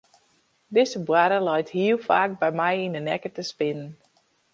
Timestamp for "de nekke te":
2.97-3.43